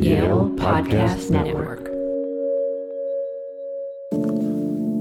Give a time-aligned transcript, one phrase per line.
[0.00, 1.88] Yale Podcast Network.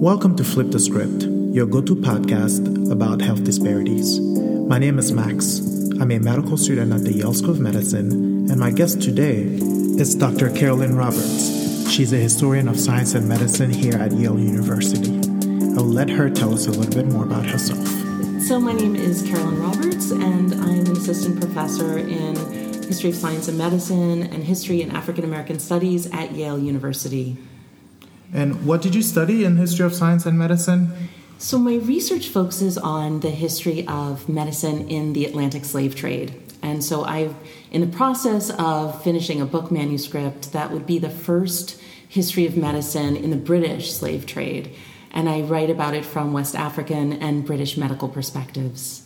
[0.02, 4.20] Welcome to Flip the Script, your go to podcast about health disparities.
[4.20, 5.60] My name is Max.
[6.00, 8.12] I'm a medical student at the Yale School of Medicine,
[8.50, 10.50] and my guest today is Dr.
[10.50, 11.92] Carolyn Roberts.
[11.92, 15.12] She's a historian of science and medicine here at Yale University.
[15.12, 17.86] I will let her tell us a little bit more about herself.
[18.44, 23.48] So, my name is Carolyn Roberts, and I'm an assistant professor in history of science
[23.48, 27.38] and medicine and history and African American studies at Yale University.
[28.34, 31.10] And what did you study in history of science and medicine?
[31.38, 36.42] So, my research focuses on the history of medicine in the Atlantic slave trade.
[36.62, 37.36] And so, I'm
[37.72, 42.56] in the process of finishing a book manuscript that would be the first history of
[42.56, 44.74] medicine in the British slave trade.
[45.12, 49.05] And I write about it from West African and British medical perspectives.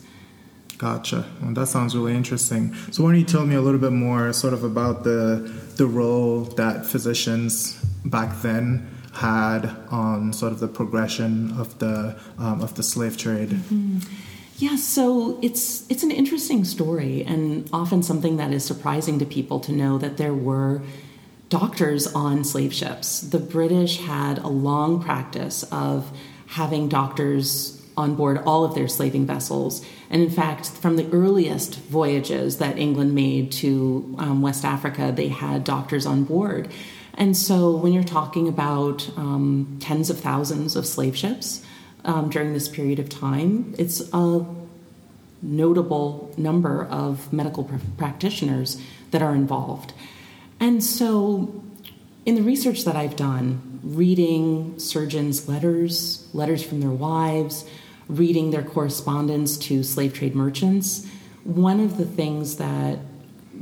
[0.80, 1.26] Gotcha.
[1.42, 2.74] Well, that sounds really interesting.
[2.90, 5.84] So, why don't you tell me a little bit more, sort of, about the the
[5.84, 7.74] role that physicians
[8.06, 13.50] back then had on sort of the progression of the um, of the slave trade?
[13.50, 13.98] Mm-hmm.
[14.56, 19.60] Yeah, so it's it's an interesting story, and often something that is surprising to people
[19.60, 20.80] to know that there were
[21.50, 23.20] doctors on slave ships.
[23.20, 26.10] The British had a long practice of
[26.46, 29.84] having doctors on board all of their slaving vessels.
[30.10, 35.28] And in fact, from the earliest voyages that England made to um, West Africa, they
[35.28, 36.68] had doctors on board.
[37.14, 41.64] And so when you're talking about um, tens of thousands of slave ships
[42.04, 44.44] um, during this period of time, it's a
[45.42, 49.92] notable number of medical pr- practitioners that are involved.
[50.58, 51.62] And so
[52.26, 57.64] in the research that I've done, reading surgeons' letters, letters from their wives,
[58.16, 61.06] reading their correspondence to slave trade merchants,
[61.44, 62.98] one of the things that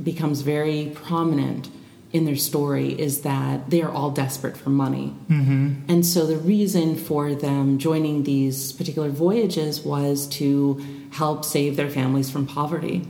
[0.03, 1.69] becomes very prominent
[2.11, 5.13] in their story is that they are all desperate for money.
[5.29, 5.73] Mm-hmm.
[5.87, 11.89] And so the reason for them joining these particular voyages was to help save their
[11.89, 13.07] families from poverty.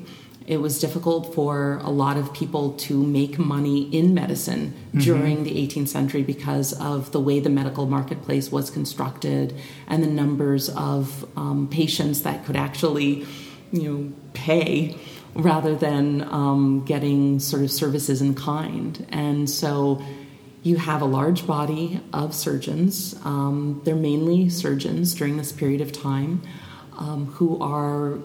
[0.49, 4.99] It was difficult for a lot of people to make money in medicine mm-hmm.
[4.99, 9.53] during the 18th century because of the way the medical marketplace was constructed
[9.87, 13.27] and the numbers of um, patients that could actually,
[13.71, 14.97] you know, pay
[15.35, 19.05] rather than um, getting sort of services in kind.
[19.09, 20.01] And so
[20.63, 23.13] you have a large body of surgeons.
[23.23, 26.41] Um, they're mainly surgeons during this period of time
[26.97, 28.17] um, who are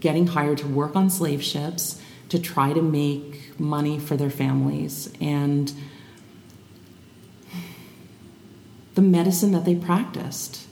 [0.00, 5.12] getting hired to work on slave ships to try to make money for their families.
[5.20, 5.72] And
[8.94, 10.66] the medicine that they practiced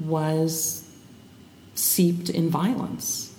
[0.00, 0.88] was
[1.74, 3.34] seeped in violence.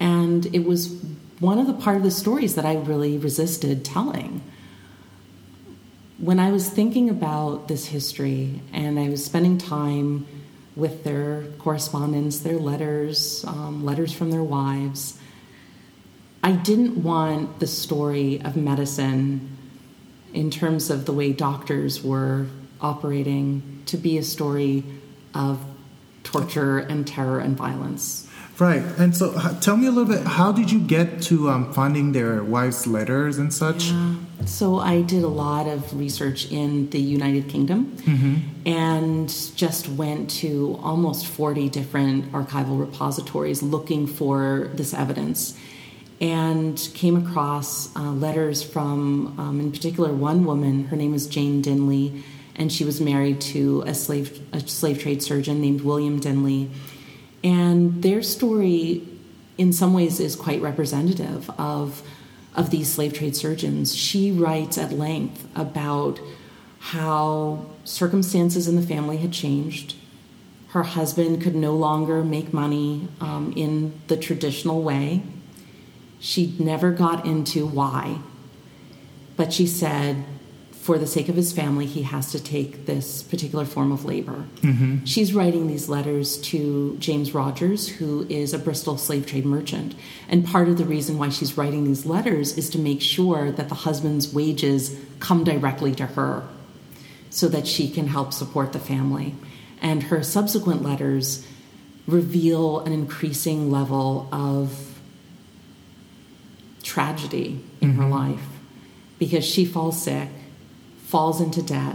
[0.00, 1.02] And it was
[1.40, 4.42] one of the part of the stories that I really resisted telling.
[6.18, 10.26] When I was thinking about this history and I was spending time
[10.74, 15.18] with their correspondence, their letters, um, letters from their wives.
[16.42, 19.56] I didn't want the story of medicine
[20.32, 22.46] in terms of the way doctors were
[22.80, 24.82] operating to be a story
[25.34, 25.60] of
[26.24, 28.28] torture and terror and violence.
[28.58, 28.82] Right.
[28.98, 32.44] And so tell me a little bit how did you get to um, finding their
[32.44, 33.86] wives' letters and such?
[33.86, 34.14] Yeah.
[34.44, 38.51] So I did a lot of research in the United Kingdom mm-hmm.
[38.64, 45.58] And just went to almost 40 different archival repositories looking for this evidence
[46.20, 50.84] and came across uh, letters from, um, in particular, one woman.
[50.84, 52.22] Her name was Jane Dinley,
[52.54, 56.70] and she was married to a slave, a slave trade surgeon named William Dinley
[57.44, 59.06] and their story,
[59.58, 62.02] in some ways, is quite representative of,
[62.54, 63.94] of these slave trade surgeons.
[63.94, 66.20] She writes at length about
[66.82, 69.94] how circumstances in the family had changed.
[70.70, 75.22] Her husband could no longer make money um, in the traditional way.
[76.18, 78.18] She never got into why,
[79.36, 80.24] but she said
[80.72, 84.44] for the sake of his family, he has to take this particular form of labor.
[84.62, 85.04] Mm-hmm.
[85.04, 89.94] She's writing these letters to James Rogers, who is a Bristol slave trade merchant.
[90.28, 93.68] And part of the reason why she's writing these letters is to make sure that
[93.68, 96.48] the husband's wages come directly to her
[97.32, 99.34] so that she can help support the family.
[99.80, 101.46] And her subsequent letters
[102.06, 105.00] reveal an increasing level of
[106.82, 108.02] tragedy in mm-hmm.
[108.02, 108.46] her life
[109.18, 110.28] because she falls sick
[111.06, 111.94] falls into debt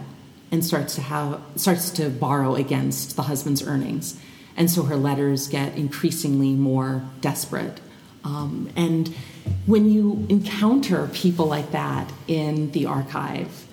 [0.49, 4.17] and starts to have starts to borrow against the husband's earnings
[4.55, 7.81] and so her letters get increasingly more desperate
[8.23, 9.13] um, and
[9.65, 13.66] when you encounter people like that in the archive,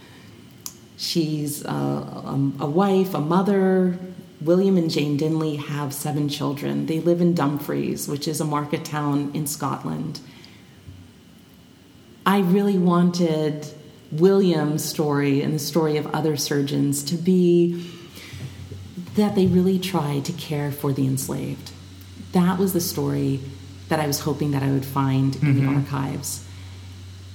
[0.96, 3.98] she's a, a, a wife, a mother.
[4.40, 6.86] William and Jane Dinley have seven children.
[6.86, 10.20] They live in Dumfries, which is a market town in Scotland.
[12.26, 13.66] I really wanted
[14.12, 17.90] William's story and the story of other surgeons to be
[19.16, 21.70] that they really tried to care for the enslaved.
[22.32, 23.40] That was the story
[23.88, 25.66] that I was hoping that I would find in Mm-hmm.
[25.66, 26.44] the archives.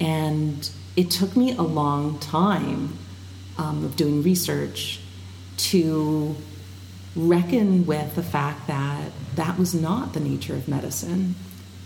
[0.00, 2.96] And it took me a long time
[3.58, 5.00] um, of doing research
[5.56, 6.34] to
[7.16, 11.34] reckon with the fact that that was not the nature of medicine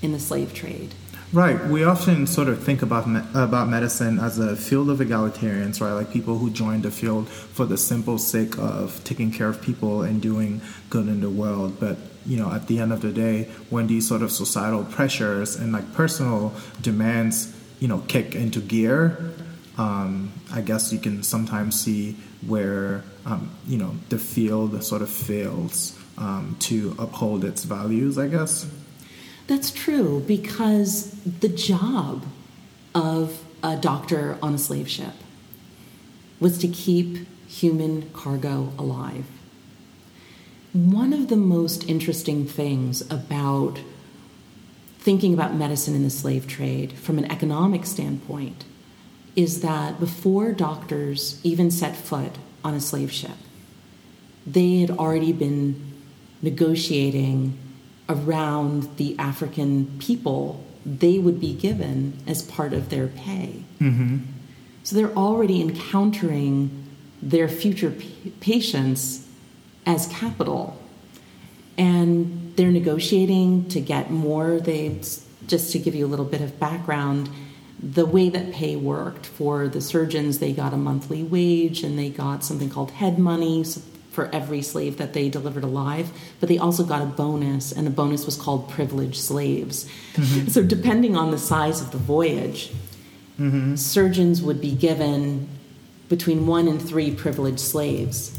[0.02, 0.94] in the slave trade.
[1.32, 1.66] Right.
[1.66, 5.92] We often sort of think about me- about medicine as a field of egalitarians, right?
[5.92, 10.02] Like people who joined the field for the simple sake of taking care of people
[10.02, 10.60] and doing
[10.90, 11.80] good in the world.
[11.80, 15.56] But you know, at the end of the day, when these sort of societal pressures
[15.56, 19.34] and like personal demands, you know, kick into gear,
[19.76, 22.16] um, I guess you can sometimes see
[22.46, 28.18] where um, you know the field sort of fails um, to uphold its values.
[28.18, 28.70] I guess.
[29.46, 32.24] That's true because the job
[32.94, 35.12] of a doctor on a slave ship
[36.40, 39.26] was to keep human cargo alive.
[40.72, 43.78] One of the most interesting things about
[44.98, 48.64] thinking about medicine in the slave trade from an economic standpoint
[49.36, 52.32] is that before doctors even set foot
[52.62, 53.36] on a slave ship,
[54.46, 55.92] they had already been
[56.42, 57.58] negotiating
[58.08, 63.62] around the African people they would be given as part of their pay.
[63.80, 64.18] Mm-hmm.
[64.82, 66.86] So they're already encountering
[67.22, 69.26] their future pa- patients
[69.86, 70.78] as capital.
[71.78, 74.60] And they're negotiating to get more.
[74.60, 75.00] They,
[75.46, 77.30] just to give you a little bit of background,
[77.92, 82.08] the way that pay worked for the surgeons, they got a monthly wage and they
[82.08, 83.62] got something called head money
[84.10, 86.10] for every slave that they delivered alive,
[86.40, 89.90] but they also got a bonus, and the bonus was called privileged slaves.
[90.14, 90.48] Mm-hmm.
[90.48, 92.70] So, depending on the size of the voyage,
[93.38, 93.74] mm-hmm.
[93.74, 95.48] surgeons would be given
[96.08, 98.38] between one and three privileged slaves.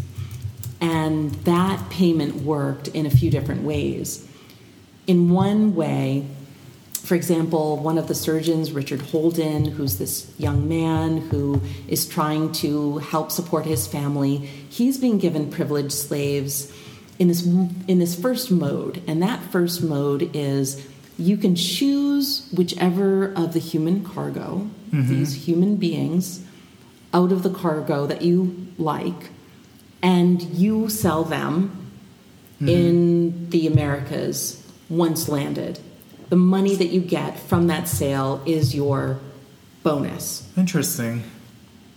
[0.80, 4.27] And that payment worked in a few different ways.
[5.07, 6.25] In one way,
[7.06, 12.52] for example, one of the surgeons, Richard Holden, who's this young man who is trying
[12.54, 16.74] to help support his family, he's being given privileged slaves
[17.19, 20.86] in this in this first mode, and that first mode is
[21.18, 25.07] you can choose whichever of the human cargo, mm-hmm.
[25.07, 26.44] these human beings,
[27.13, 29.30] out of the cargo that you like,
[30.02, 31.92] and you sell them
[32.56, 32.68] mm-hmm.
[32.68, 35.80] in the Americas once landed.
[36.35, 39.21] The money that you get from that sale is your
[39.83, 40.45] bonus.
[40.57, 41.23] Interesting.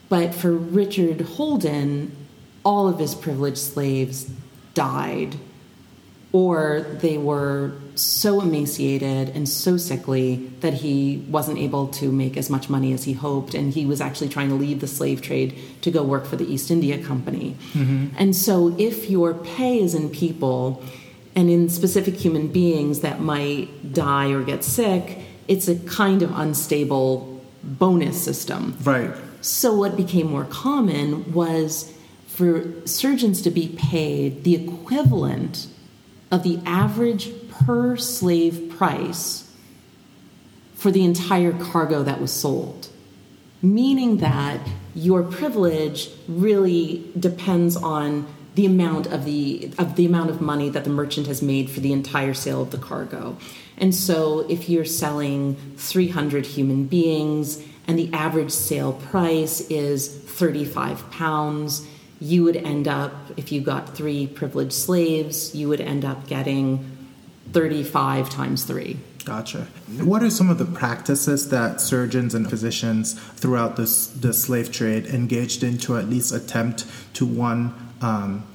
[0.08, 2.14] But for Richard Holden,
[2.64, 4.30] all of his privileged slaves
[4.74, 5.34] died,
[6.30, 12.48] or they were so emaciated and so sickly that he wasn't able to make as
[12.48, 15.58] much money as he hoped, and he was actually trying to leave the slave trade
[15.80, 17.56] to go work for the East India Company.
[17.72, 18.14] Mm-hmm.
[18.16, 20.80] And so, if your pay is in people
[21.38, 26.36] and in specific human beings that might die or get sick, it's a kind of
[26.36, 28.76] unstable bonus system.
[28.82, 29.14] Right.
[29.40, 31.94] So, what became more common was
[32.26, 35.68] for surgeons to be paid the equivalent
[36.32, 39.48] of the average per slave price
[40.74, 42.88] for the entire cargo that was sold.
[43.62, 44.58] Meaning that
[44.92, 48.26] your privilege really depends on
[48.58, 51.78] the amount of the of the amount of money that the merchant has made for
[51.78, 53.36] the entire sale of the cargo.
[53.76, 61.08] And so if you're selling 300 human beings and the average sale price is 35
[61.12, 61.86] pounds,
[62.20, 66.84] you would end up if you got 3 privileged slaves, you would end up getting
[67.52, 68.98] 35 times 3.
[69.24, 69.68] Gotcha.
[70.00, 75.06] What are some of the practices that surgeons and physicians throughout this the slave trade
[75.06, 78.46] engaged in to at least attempt to one, um,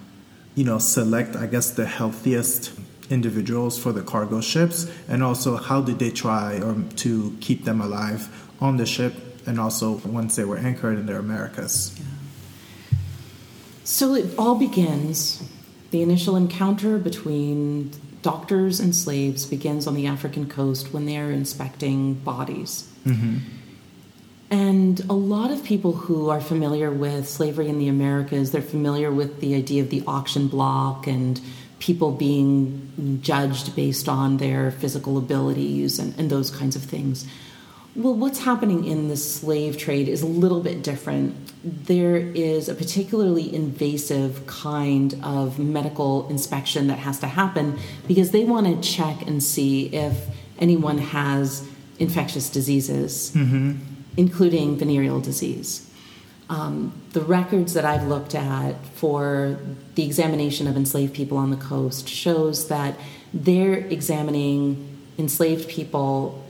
[0.55, 2.71] you know, select I guess the healthiest
[3.09, 7.81] individuals for the cargo ships, and also how did they try or to keep them
[7.81, 9.13] alive on the ship,
[9.45, 12.00] and also once they were anchored in their Americas.
[13.83, 15.43] So it all begins,
[15.91, 21.29] the initial encounter between doctors and slaves begins on the African coast when they are
[21.29, 22.89] inspecting bodies.
[24.53, 29.12] And a lot of people who are familiar with slavery in the Americas, they're familiar
[29.12, 31.41] with the idea of the auction block and
[31.79, 37.25] people being judged based on their physical abilities and, and those kinds of things.
[37.95, 41.36] Well, what's happening in the slave trade is a little bit different.
[41.88, 48.43] There is a particularly invasive kind of medical inspection that has to happen because they
[48.43, 50.27] want to check and see if
[50.60, 51.67] anyone has
[51.98, 53.77] infectious diseases, mm-hmm.
[54.17, 55.89] Including venereal disease.
[56.50, 59.58] Um, the records that I've looked at for
[59.96, 62.96] the examination of enslaved people on the coast shows that
[63.34, 66.43] they're examining enslaved people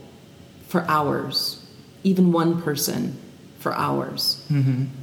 [0.68, 1.64] for hours,
[2.02, 3.18] even one person
[3.64, 4.44] for hours.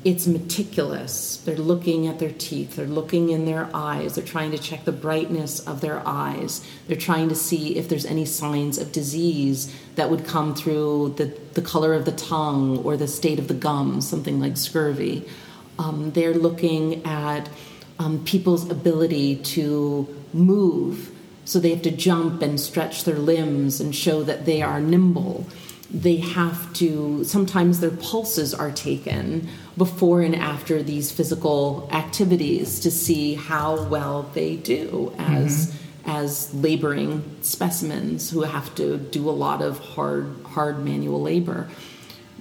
[0.06, 1.38] It's meticulous.
[1.38, 4.92] They're looking at their teeth, they're looking in their eyes, they're trying to check the
[4.92, 10.12] brightness of their eyes, they're trying to see if there's any signs of disease that
[10.12, 11.26] would come through the,
[11.56, 15.28] the color of the tongue or the state of the gums, something like scurvy.
[15.80, 17.50] Um, they're looking at
[17.98, 21.10] um, people's ability to move.
[21.46, 25.48] So they have to jump and stretch their limbs and show that they are nimble.
[25.94, 32.92] They have to, sometimes their pulses are taken before and after these physical activities to
[32.92, 39.62] see how well they do as, as laboring specimens who have to do a lot
[39.62, 41.68] of hard, hard manual labor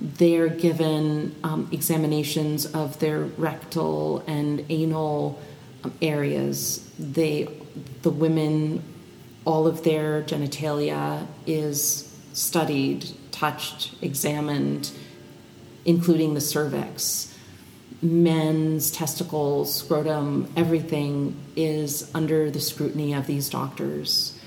[0.01, 5.39] they're given um, examinations of their rectal and anal
[5.85, 6.91] um, areas.
[6.99, 7.49] They,
[8.03, 8.83] the women,
[9.45, 14.91] all of their genitalia is studied, touched, examined,
[15.87, 17.35] including the cervix.
[18.03, 24.39] Men's testicles, scrotum, everything is under the scrutiny of these doctors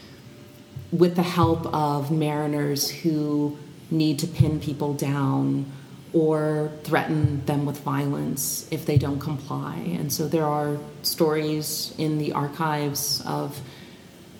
[0.92, 3.58] with the help of mariners who
[3.90, 5.66] need to pin people down
[6.14, 9.76] or threaten them with violence if they don't comply.
[9.76, 13.60] And so there are stories in the archives of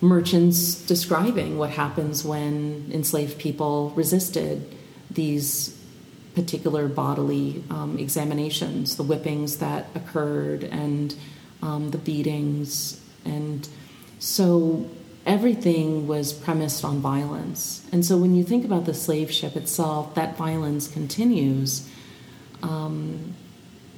[0.00, 4.74] merchants describing what happens when enslaved people resisted
[5.10, 5.78] these
[6.34, 11.14] particular bodily um, examinations, the whippings that occurred, and
[11.62, 13.00] um, the beatings.
[13.24, 13.68] And
[14.18, 14.90] so
[15.24, 17.86] everything was premised on violence.
[17.92, 21.88] And so when you think about the slave ship itself, that violence continues.
[22.62, 23.34] Um,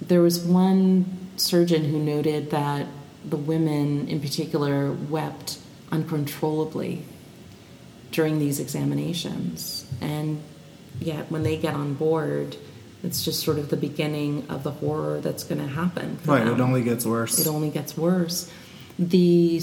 [0.00, 2.86] there was one surgeon who noted that
[3.24, 5.58] the women in particular wept
[5.90, 7.02] uncontrollably
[8.12, 9.86] during these examinations.
[10.00, 10.42] And
[11.00, 12.56] yet, when they get on board,
[13.02, 16.18] it's just sort of the beginning of the horror that's going to happen.
[16.24, 17.38] Right, them it only gets worse.
[17.38, 18.50] it only gets worse.
[18.98, 19.60] The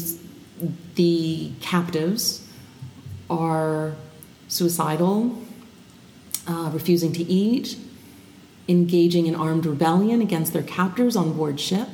[0.95, 2.47] the captives
[3.29, 3.95] are
[4.47, 5.41] suicidal,
[6.47, 7.75] uh, refusing to eat,
[8.67, 11.87] engaging in armed rebellion against their captors on board ship.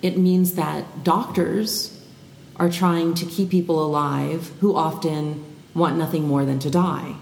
[0.00, 1.93] It means that doctors
[2.56, 5.44] are trying to keep people alive who often
[5.74, 7.16] want nothing more than to die.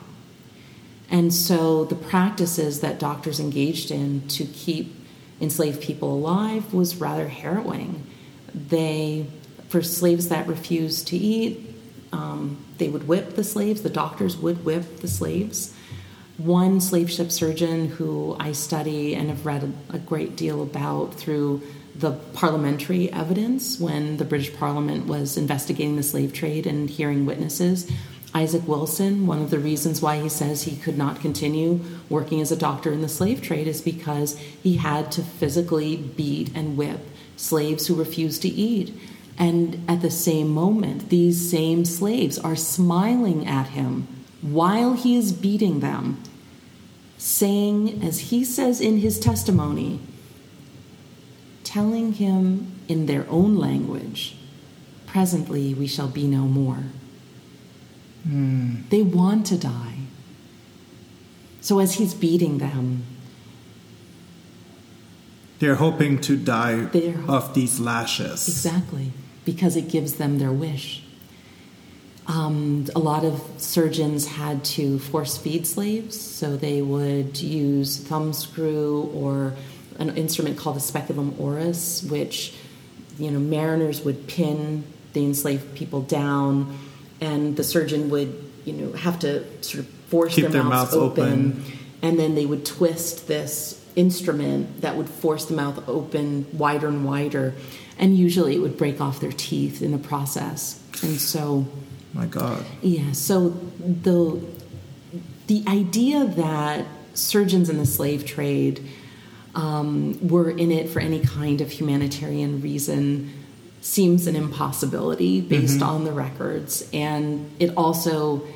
[1.10, 4.94] And so the practices that doctors engaged in to keep
[5.40, 8.06] enslaved people alive was rather harrowing.
[8.54, 9.26] They,
[9.68, 11.74] for slaves that refused to eat,
[12.12, 15.74] um, they would whip the slaves, the doctors would whip the slaves.
[16.38, 21.14] One slave ship surgeon who I study and have read a, a great deal about
[21.14, 21.62] through
[21.94, 27.90] the parliamentary evidence when the British Parliament was investigating the slave trade and hearing witnesses.
[28.34, 32.50] Isaac Wilson, one of the reasons why he says he could not continue working as
[32.50, 37.00] a doctor in the slave trade is because he had to physically beat and whip
[37.37, 38.94] slaves who refused to eat.
[39.38, 44.06] And at the same moment, these same slaves are smiling at him
[44.40, 46.22] while he is beating them,
[47.18, 50.00] saying, as he says in his testimony,
[51.64, 54.37] telling him in their own language,
[55.07, 56.85] Presently we shall be no more.
[58.25, 59.97] They want to die.
[61.61, 63.04] So as he's beating them,
[65.59, 68.49] They're hoping to die They're- of these lashes.
[68.49, 69.12] Exactly,
[69.45, 71.02] because it gives them their wish.
[72.26, 79.11] Um, a lot of surgeons had to force feed slaves, so they would use thumbscrew
[79.14, 79.54] or
[80.12, 82.54] an instrument called the speculum oris, which
[83.19, 86.78] you know mariners would pin the enslaved people down,
[87.21, 90.92] and the surgeon would you know have to sort of force Keep their, their mouths,
[90.92, 91.64] mouths open, open.
[92.02, 97.04] and then they would twist this instrument that would force the mouth open wider and
[97.04, 97.54] wider,
[97.99, 101.66] and usually it would break off their teeth in the process, and so.
[102.14, 102.62] My God.
[102.83, 103.49] Yeah, so
[103.81, 104.38] the
[105.47, 108.87] the idea that surgeons in the slave trade
[109.54, 113.32] um, were in it for any kind of humanitarian reason
[113.80, 118.47] seems an impossibility based on the records, and it also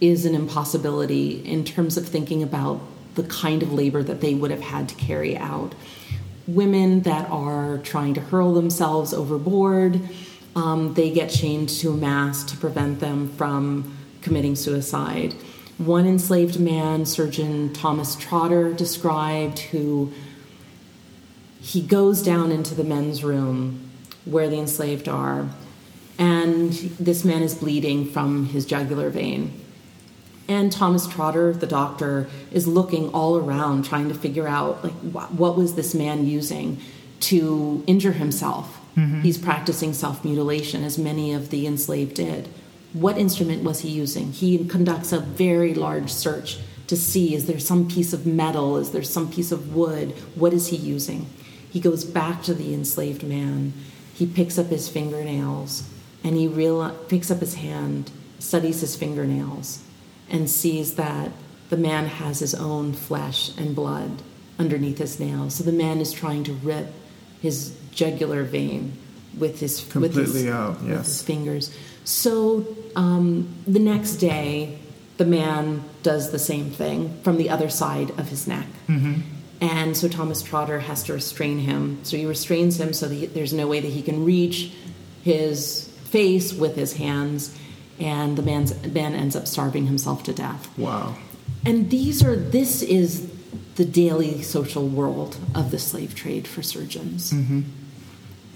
[0.00, 2.80] is an impossibility in terms of thinking about
[3.14, 5.74] the kind of labor that they would have had to carry out.
[6.46, 10.00] Women that are trying to hurl themselves overboard,
[10.54, 15.34] um, they get chained to a mast to prevent them from committing suicide.
[15.78, 20.12] One enslaved man, Surgeon Thomas Trotter, described who
[21.60, 23.90] he goes down into the men's room
[24.24, 25.48] where the enslaved are,
[26.18, 29.62] and this man is bleeding from his jugular vein.
[30.48, 35.56] And Thomas Trotter, the doctor, is looking all around trying to figure out like what
[35.56, 36.80] was this man using
[37.20, 38.80] to injure himself.
[38.96, 39.22] Mm-hmm.
[39.22, 42.48] He's practicing self mutilation, as many of the enslaved did.
[42.96, 44.32] What instrument was he using?
[44.32, 48.78] He conducts a very large search to see is there some piece of metal?
[48.78, 50.12] Is there some piece of wood?
[50.34, 51.26] What is he using?
[51.70, 53.74] He goes back to the enslaved man.
[54.14, 55.86] He picks up his fingernails
[56.24, 59.84] and he real, picks up his hand, studies his fingernails,
[60.30, 61.32] and sees that
[61.68, 64.22] the man has his own flesh and blood
[64.58, 65.56] underneath his nails.
[65.56, 66.94] So the man is trying to rip
[67.42, 68.96] his jugular vein
[69.36, 70.98] with his completely with his, out, yes.
[70.98, 71.76] with his fingers.
[72.04, 74.78] So um, the next day,
[75.16, 78.66] the man does the same thing from the other side of his neck.
[78.88, 79.20] Mm-hmm.
[79.60, 82.00] And so Thomas Trotter has to restrain him.
[82.02, 84.72] So he restrains him so that there's no way that he can reach
[85.22, 87.56] his face with his hands.
[87.98, 90.68] And the man's, man ends up starving himself to death.
[90.78, 91.16] Wow.
[91.64, 93.32] And these are, this is
[93.76, 97.32] the daily social world of the slave trade for surgeons.
[97.32, 97.62] Mm-hmm.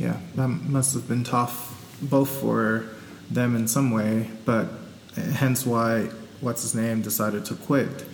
[0.01, 2.87] Yeah, that must have been tough both for
[3.31, 4.69] them in some way, but
[5.15, 6.09] hence why
[6.41, 8.07] what's his name decided to quit.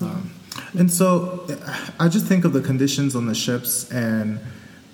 [0.00, 0.06] Yeah.
[0.06, 0.32] Um,
[0.72, 1.46] and so
[2.00, 4.40] I just think of the conditions on the ships and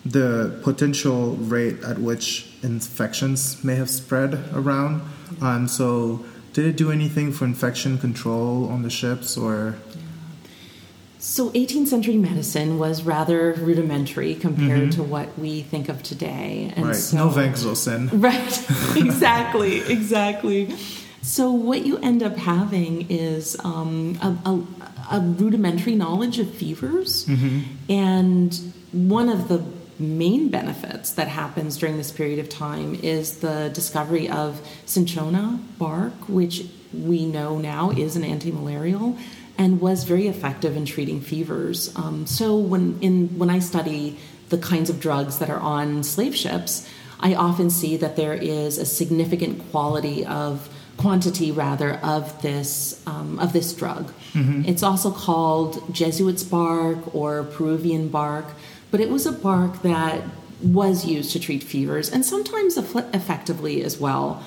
[0.05, 5.03] the potential rate at which infections may have spread around.
[5.41, 9.77] Um, so, did it do anything for infection control on the ships or?
[11.27, 14.91] So, 18th century medicine was rather rudimentary compared mm-hmm.
[14.91, 16.71] to what we think of today.
[16.77, 16.95] And right.
[16.95, 18.11] So, no Vaxzocin.
[18.21, 18.95] Right.
[18.95, 19.79] exactly.
[19.91, 20.77] exactly.
[21.23, 27.25] So, what you end up having is um, a, a, a, rudimentary knowledge of fevers.
[27.25, 27.61] Mm-hmm.
[27.89, 29.65] And one of the
[29.99, 36.29] main benefits that happens during this period of time is the discovery of cinchona bark,
[36.29, 39.17] which we know now is an anti-malarial
[39.57, 41.95] and was very effective in treating fevers.
[41.97, 46.37] Um, so when in when I study the kinds of drugs that are on slave
[46.37, 46.89] ships,
[47.21, 53.39] I often see that there is a significant quality of quantity rather of this um,
[53.39, 54.13] of this drug.
[54.33, 54.63] Mm-hmm.
[54.67, 58.47] It's also called Jesuit's bark or Peruvian bark,
[58.91, 60.23] but it was a bark that
[60.63, 64.43] was used to treat fevers and sometimes effectively as well.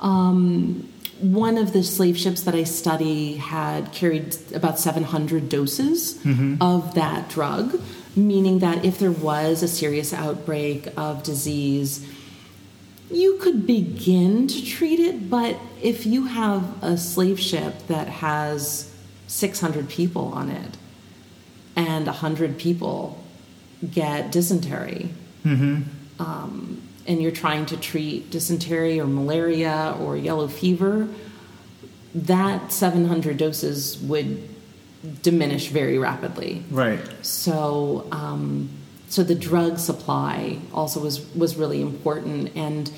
[0.00, 0.88] Um,
[1.20, 6.56] one of the slave ships that I study had carried about 700 doses mm-hmm.
[6.60, 7.80] of that drug,
[8.14, 12.06] meaning that if there was a serious outbreak of disease,
[13.10, 18.92] you could begin to treat it, but if you have a slave ship that has
[19.28, 20.76] 600 people on it
[21.76, 23.22] and 100 people
[23.90, 25.10] get dysentery,
[25.44, 25.82] mm-hmm.
[26.20, 31.08] um, and you're trying to treat dysentery or malaria or yellow fever,
[32.14, 34.48] that 700 doses would
[35.22, 36.64] diminish very rapidly.
[36.70, 37.00] Right.
[37.24, 38.70] So, um,
[39.08, 42.90] so the drug supply also was was really important, and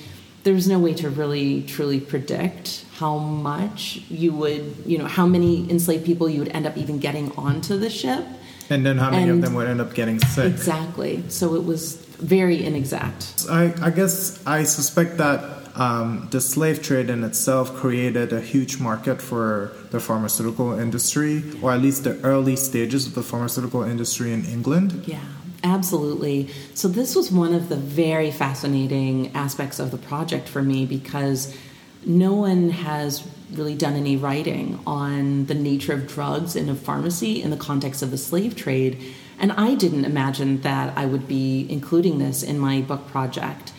[0.45, 5.69] there's no way to really truly predict how much you would, you know, how many
[5.71, 8.25] enslaved people you would end up even getting onto the ship.
[8.71, 10.47] And then how many And- of them would end up getting sick?
[10.47, 11.25] Exactly.
[11.29, 13.47] So it was very inexact.
[13.49, 18.81] I, I guess I suspect that um, the slave trade in itself created a huge
[18.81, 24.33] market for the pharmaceutical industry, or at least the early stages of the pharmaceutical industry
[24.33, 25.05] in England.
[25.07, 25.25] Yeah,
[25.63, 26.51] absolutely.
[26.75, 31.57] So this was one of the very fascinating aspects of the project for me because
[32.05, 37.41] no one has really done any writing on the nature of drugs in a pharmacy
[37.43, 39.01] in the context of the slave trade.
[39.41, 43.73] And I didn't imagine that I would be including this in my book project.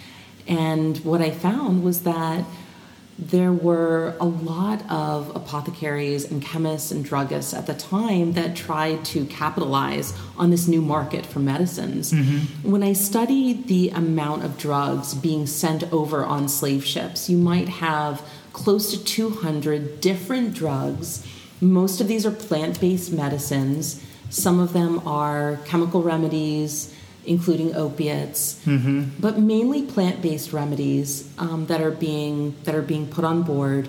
[0.48, 2.46] And what I found was that
[3.20, 9.04] there were a lot of apothecaries and chemists and druggists at the time that tried
[9.04, 12.14] to capitalize on this new market for medicines.
[12.14, 12.72] Mm-hmm.
[12.72, 17.68] When I studied the amount of drugs being sent over on slave ships, you might
[17.68, 18.22] have
[18.54, 21.28] close to 200 different drugs.
[21.60, 26.94] Most of these are plant based medicines, some of them are chemical remedies
[27.26, 29.04] including opiates, mm-hmm.
[29.20, 33.88] but mainly plant-based remedies um, that are being that are being put on board.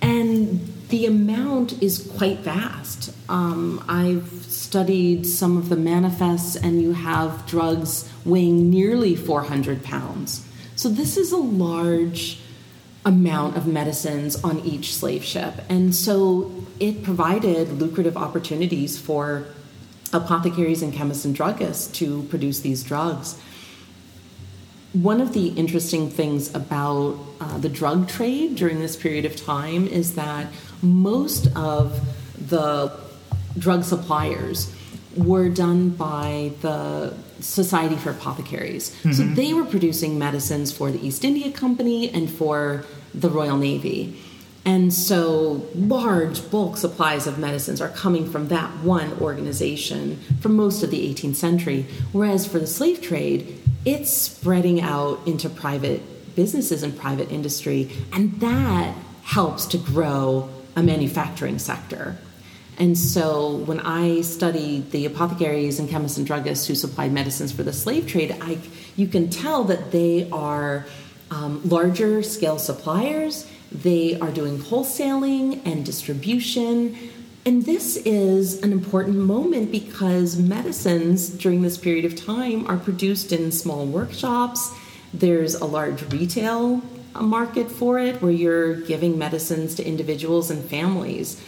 [0.00, 3.14] And the amount is quite vast.
[3.28, 10.44] Um, I've studied some of the manifests, and you have drugs weighing nearly 400 pounds.
[10.74, 12.40] So, this is a large
[13.04, 15.54] amount of medicines on each slave ship.
[15.68, 19.46] And so, it provided lucrative opportunities for
[20.12, 23.38] apothecaries and chemists and druggists to produce these drugs.
[24.92, 29.86] One of the interesting things about uh, the drug trade during this period of time
[29.86, 30.48] is that
[30.82, 31.98] most of
[32.48, 32.92] the
[33.58, 34.74] drug suppliers
[35.16, 38.90] were done by the Society for Apothecaries.
[38.90, 39.12] Mm-hmm.
[39.12, 44.18] So they were producing medicines for the East India Company and for the Royal Navy.
[44.64, 50.82] And so large bulk supplies of medicines are coming from that one organization for most
[50.82, 51.86] of the 18th century.
[52.12, 56.00] Whereas for the slave trade, it's spreading out into private
[56.36, 57.90] businesses and private industry.
[58.12, 58.94] And that
[59.24, 62.16] helps to grow a manufacturing sector.
[62.78, 67.62] And so when I studied the apothecaries and chemists and druggists who supplied medicines for
[67.62, 68.58] the slave trade, I,
[68.96, 70.86] you can tell that they are
[71.30, 73.46] um, larger scale suppliers.
[73.74, 76.96] They are doing wholesaling and distribution.
[77.44, 83.32] And this is an important moment because medicines during this period of time are produced
[83.32, 84.72] in small workshops.
[85.12, 86.82] There's a large retail
[87.20, 91.42] market for it where you're giving medicines to individuals and families.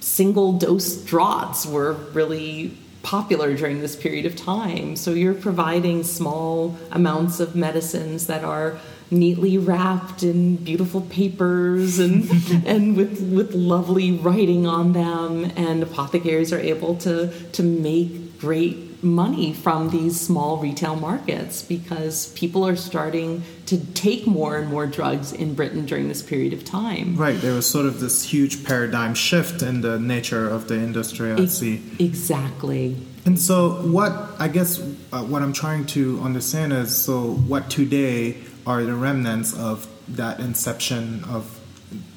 [0.00, 4.96] Single dose draughts were really popular during this period of time.
[4.96, 8.78] So you're providing small amounts of medicines that are
[9.12, 12.28] neatly wrapped in beautiful papers and
[12.66, 18.92] and with with lovely writing on them and apothecaries are able to to make great
[19.02, 24.86] money from these small retail markets because people are starting to take more and more
[24.86, 27.16] drugs in Britain during this period of time.
[27.16, 31.32] Right, there was sort of this huge paradigm shift in the nature of the industry,
[31.32, 31.82] I see.
[31.98, 32.96] Exactly.
[33.24, 34.80] And so, what I guess
[35.12, 40.40] uh, what I'm trying to understand is so, what today are the remnants of that
[40.40, 41.60] inception of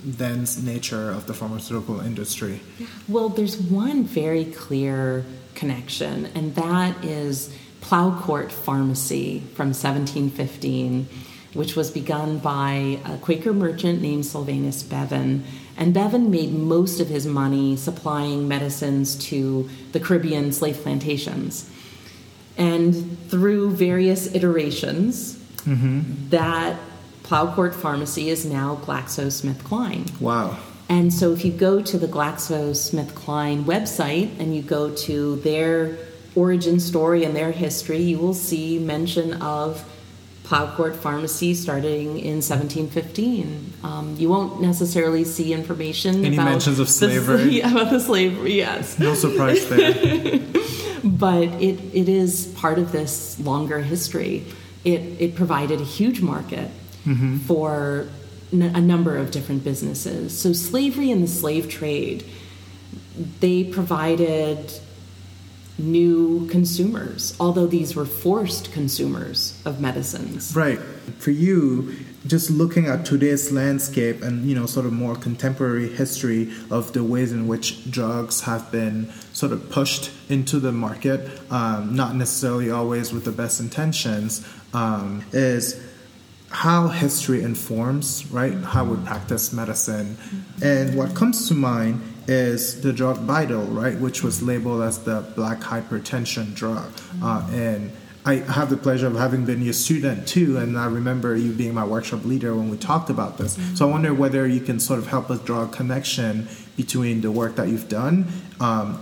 [0.03, 2.61] then's nature of the pharmaceutical industry?
[3.07, 11.07] Well, there's one very clear connection, and that is Plough Pharmacy from 1715,
[11.53, 15.43] which was begun by a Quaker merchant named Silvanus Bevan.
[15.77, 21.69] And Bevan made most of his money supplying medicines to the Caribbean slave plantations.
[22.57, 26.29] And through various iterations, mm-hmm.
[26.29, 26.79] that
[27.23, 30.21] Plough Pharmacy is now GlaxoSmithKline.
[30.21, 30.57] Wow.
[30.87, 35.97] And so if you go to the GlaxoSmithKline website and you go to their
[36.35, 39.83] origin story and their history, you will see mention of
[40.43, 43.73] Plough Pharmacy starting in 1715.
[43.83, 47.45] Um, you won't necessarily see information Any about mentions of slavery.
[47.49, 48.99] The, about the slavery, yes.
[48.99, 49.93] No surprise there.
[51.03, 54.45] but it, it is part of this longer history.
[54.85, 56.69] It, it provided a huge market
[57.05, 57.37] mm-hmm.
[57.39, 58.07] for
[58.51, 60.37] a number of different businesses.
[60.37, 62.23] So, slavery and the slave trade,
[63.39, 64.71] they provided
[65.77, 70.55] new consumers, although these were forced consumers of medicines.
[70.55, 70.79] Right.
[71.19, 71.95] For you,
[72.25, 77.03] just looking at today's landscape and you know sort of more contemporary history of the
[77.03, 82.71] ways in which drugs have been sort of pushed into the market, um, not necessarily
[82.71, 85.81] always with the best intentions, um, is
[86.49, 90.17] how history informs, right, how we practice medicine.
[90.61, 95.21] And what comes to mind is the drug BiDil, right, which was labeled as the
[95.35, 96.91] black hypertension drug.
[97.23, 97.91] Uh, and
[98.25, 101.73] I have the pleasure of having been your student too, and I remember you being
[101.73, 103.57] my workshop leader when we talked about this.
[103.77, 107.31] So I wonder whether you can sort of help us draw a connection between the
[107.31, 108.27] work that you've done
[108.59, 109.01] um,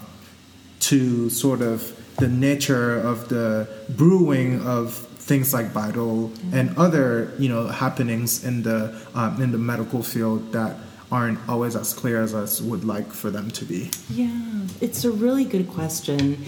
[0.82, 6.54] to sort of the nature of the brewing of things like BiDil mm-hmm.
[6.54, 10.76] and other you know happenings in the um, in the medical field that
[11.12, 13.90] aren't always as clear as us would like for them to be.
[14.10, 16.44] Yeah, it's a really good question.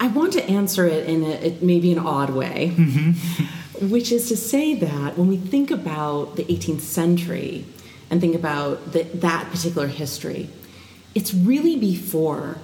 [0.00, 3.88] I want to answer it in a, maybe an odd way, mm-hmm.
[3.90, 7.64] which is to say that when we think about the 18th century
[8.10, 10.48] and think about the, that particular history,
[11.14, 12.58] it's really before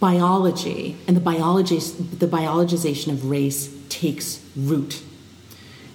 [0.00, 5.02] biology and the, biology, the biologization of race takes root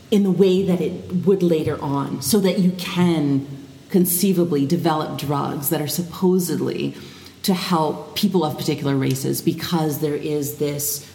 [0.10, 3.48] in the way that it would later on, so that you can
[3.90, 6.94] conceivably develop drugs that are supposedly
[7.44, 11.10] to help people of particular races because there is this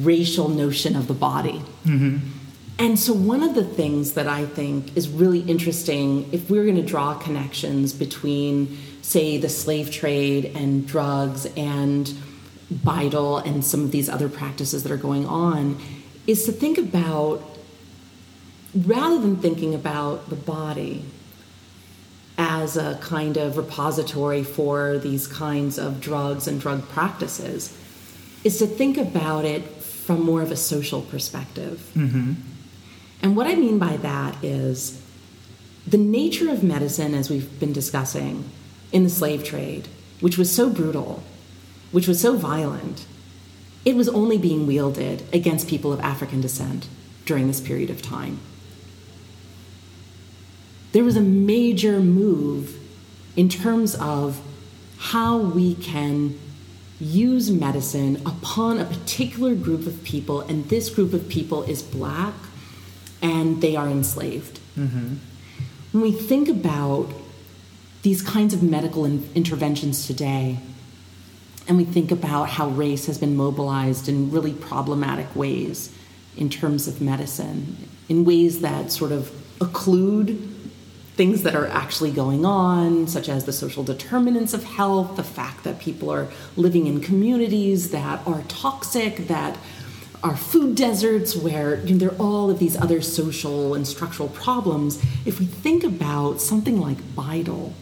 [0.00, 1.62] racial notion of the body.
[1.84, 2.18] Mm-hmm.
[2.78, 6.76] And so, one of the things that I think is really interesting, if we're going
[6.76, 12.12] to draw connections between, say, the slave trade and drugs and
[12.74, 15.78] BiDil and some of these other practices that are going on,
[16.26, 17.40] is to think about,
[18.74, 21.04] rather than thinking about the body
[22.36, 27.72] as a kind of repository for these kinds of drugs and drug practices,
[28.42, 31.92] is to think about it from more of a social perspective.
[31.94, 32.32] Mm-hmm.
[33.22, 35.00] And what I mean by that is
[35.86, 38.44] the nature of medicine, as we've been discussing
[38.92, 39.88] in the slave trade,
[40.20, 41.22] which was so brutal,
[41.92, 43.06] which was so violent,
[43.84, 46.88] it was only being wielded against people of African descent
[47.24, 48.40] during this period of time.
[50.92, 52.76] There was a major move
[53.36, 54.40] in terms of
[54.98, 56.38] how we can
[56.98, 62.34] use medicine upon a particular group of people, and this group of people is black
[63.20, 64.58] and they are enslaved.
[64.76, 65.16] Mm-hmm.
[65.92, 67.12] When we think about
[68.06, 70.56] these kinds of medical in- interventions today,
[71.66, 75.92] and we think about how race has been mobilized in really problematic ways
[76.36, 77.76] in terms of medicine,
[78.08, 80.52] in ways that sort of occlude
[81.16, 85.64] things that are actually going on, such as the social determinants of health, the fact
[85.64, 89.58] that people are living in communities that are toxic, that
[90.22, 94.28] are food deserts, where you know, there are all of these other social and structural
[94.28, 95.02] problems.
[95.24, 97.72] If we think about something like BiDil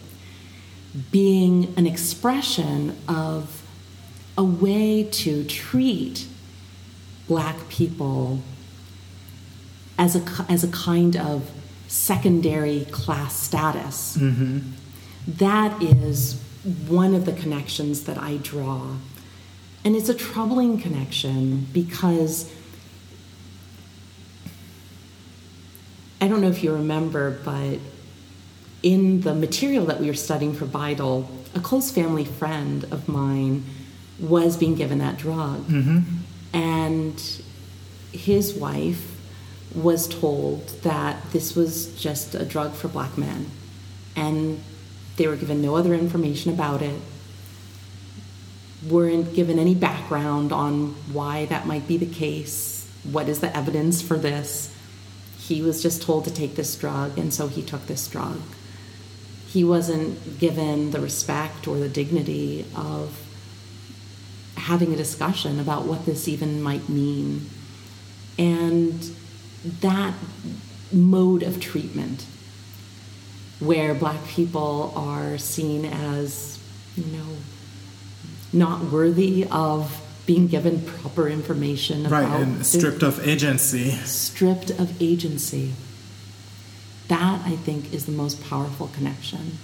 [1.11, 3.63] being an expression of
[4.37, 6.27] a way to treat
[7.27, 8.41] black people
[9.99, 11.51] as a, as a kind of
[11.89, 14.17] secondary class status.
[14.17, 14.61] Mm-hmm.
[15.27, 16.41] That is
[16.87, 18.97] one of the connections that I draw.
[19.85, 22.51] And it's a troubling connection because
[26.21, 27.79] I don't know if you remember, but
[28.85, 33.65] in the material that we were studying for BiDil, a close family friend of mine
[34.21, 35.67] was being given that drug.
[35.67, 36.01] Mm-hmm.
[36.53, 37.43] And
[38.13, 39.19] his wife
[39.75, 43.47] was told that this was just a drug for black men.
[44.15, 44.63] And
[45.17, 47.01] they were given no other information about it,
[48.87, 54.03] weren't given any background on why that might be the case, what is the evidence
[54.03, 54.77] for this.
[55.39, 58.41] He was just told to take this drug, and so he took this drug.
[59.55, 63.17] He wasn't given the respect or the dignity of
[64.57, 67.49] having a discussion about what this even might mean.
[68.37, 69.15] And
[69.81, 70.15] that
[70.93, 72.27] mode of treatment
[73.61, 76.59] where black people are seen as,
[76.97, 77.37] you know,
[78.53, 83.93] not worthy of being given proper information Right, and stripped of agency.
[83.93, 85.75] stripped of agency.
[87.09, 89.59] That, I think, is the most powerful connection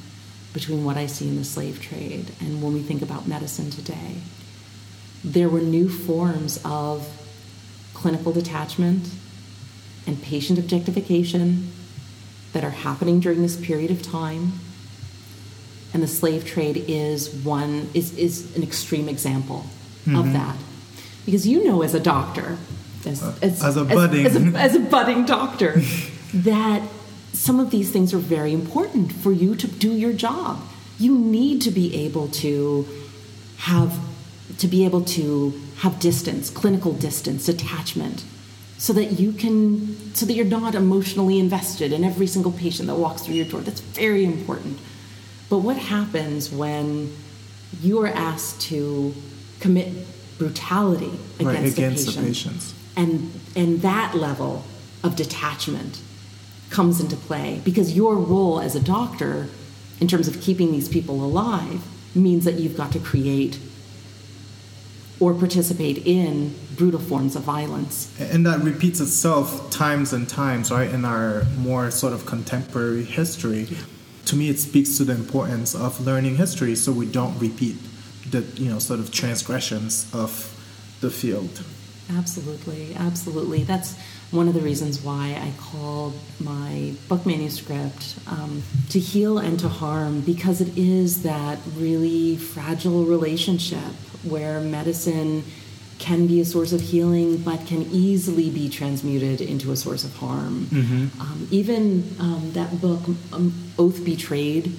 [0.53, 4.17] between what I see in the slave trade and when we think about medicine today.
[5.23, 7.09] There were new forms of
[7.95, 9.09] clinical detachment
[10.07, 11.71] and patient objectification
[12.53, 14.55] that are happening during this period of time.
[15.93, 19.67] And the slave trade is one is, is an extreme example
[20.07, 20.33] of mm-hmm.
[20.33, 20.57] that.
[21.27, 22.57] Because you know as a doctor,
[23.05, 25.81] as, uh, as, as a budding- as a, as a budding doctor,
[26.35, 26.83] that
[27.33, 30.61] some of these things are very important for you to do your job.
[30.99, 32.87] You need to be able to
[33.59, 33.99] have
[34.59, 38.25] to be able to have distance, clinical distance, detachment,
[38.79, 42.97] so that you can so that you're not emotionally invested in every single patient that
[42.97, 43.61] walks through your door.
[43.61, 44.79] That's very important.
[45.49, 47.13] But what happens when
[47.83, 49.15] you are asked to
[49.61, 49.89] commit
[50.39, 52.27] brutality against, Right, a against the patient?
[52.27, 52.75] patients.
[52.97, 54.65] and and that level
[55.03, 56.01] of detachment
[56.71, 59.49] comes into play because your role as a doctor
[60.01, 63.59] in terms of keeping these people alive means that you've got to create
[65.19, 70.91] or participate in brutal forms of violence And that repeats itself times and times, right,
[70.91, 73.69] in our more sort of contemporary history.
[74.25, 77.77] To me, it speaks to the importance of learning history so we don't repeat
[78.31, 80.57] the, you know, sort of transgressions of
[81.03, 81.63] the field.
[82.17, 83.63] Absolutely, absolutely.
[83.65, 83.95] That's
[84.31, 89.69] one of the reasons why I called my book manuscript um, To Heal and to
[89.69, 95.43] Harm, because it is that really fragile relationship where medicine
[95.99, 100.15] can be a source of healing but can easily be transmuted into a source of
[100.17, 100.67] harm.
[101.21, 103.01] Um, even um, that book,
[103.33, 104.73] um, Oath Betrayed,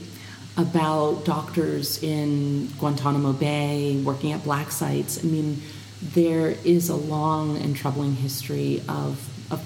[0.58, 5.24] about doctors in Guantanamo Bay working at black sites.
[5.24, 5.62] I mean,
[6.02, 9.60] there is a long and troubling history of, of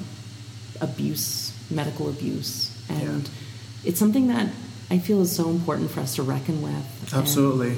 [0.81, 3.89] abuse, medical abuse, and Yeah.
[3.89, 4.49] it's something that
[4.91, 6.73] I feel is so important for us to reckon with.
[6.73, 7.75] And- Absolutely.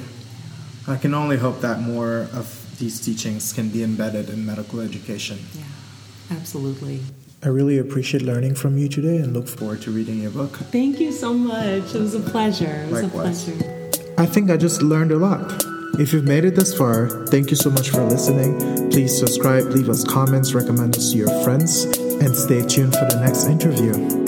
[0.86, 2.46] I can only hope that more of
[2.78, 5.38] these teachings can be embedded in medical education.
[5.54, 7.00] yeah, absolutely.
[7.42, 10.56] I really appreciate learning from you today and look forward to reading your book.
[10.72, 11.94] Thank you so much.
[11.94, 12.84] It was a pleasure.
[12.86, 13.48] It was Likewise.
[13.48, 13.90] a pleasure.
[14.18, 15.64] I think I just learned a lot.
[15.98, 18.88] If you've made it this far, thank you so much for listening.
[18.88, 23.20] Please subscribe, leave us comments, recommend us to your friends, and stay tuned for the
[23.20, 24.27] next interview.